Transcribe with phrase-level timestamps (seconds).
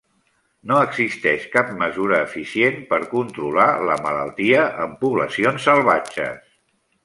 [0.69, 6.53] No existeix cap mesura eficient per controlar la malaltia en poblacions salvatges.